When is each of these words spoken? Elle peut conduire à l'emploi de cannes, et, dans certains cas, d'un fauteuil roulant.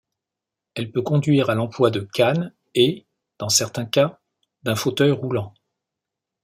Elle 0.73 0.91
peut 0.91 1.03
conduire 1.03 1.51
à 1.51 1.53
l'emploi 1.53 1.91
de 1.91 1.99
cannes, 1.99 2.55
et, 2.73 3.05
dans 3.37 3.49
certains 3.49 3.85
cas, 3.85 4.19
d'un 4.63 4.75
fauteuil 4.75 5.11
roulant. 5.11 5.53